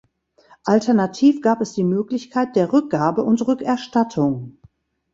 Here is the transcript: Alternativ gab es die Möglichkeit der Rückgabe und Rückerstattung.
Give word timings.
Alternativ 0.63 1.41
gab 1.43 1.61
es 1.61 1.73
die 1.73 1.83
Möglichkeit 1.83 2.55
der 2.55 2.73
Rückgabe 2.73 3.21
und 3.23 3.45
Rückerstattung. 3.47 4.57